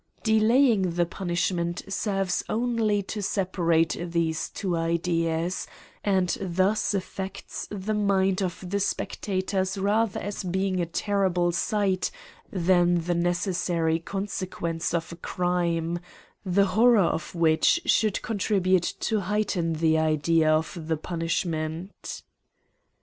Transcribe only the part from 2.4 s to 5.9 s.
only to separate these two ideas,